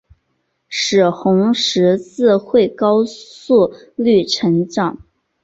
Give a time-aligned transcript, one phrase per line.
[0.67, 4.97] 使红十字会高速率成长。